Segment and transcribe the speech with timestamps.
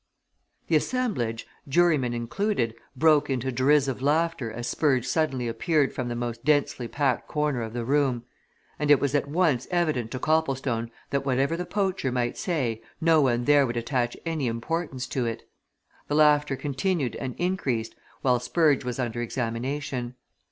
[0.65, 6.43] The assemblage, jurymen included, broke into derisive laughter as Spurge suddenly appeared from the most
[6.43, 8.23] densely packed corner of the room,
[8.79, 13.21] and it was at once evident to Copplestone that whatever the poacher might say, no
[13.21, 15.47] one there would attach any importance to it.
[16.07, 17.93] The laughter continued and increased
[18.23, 20.15] while Spurge was under examination.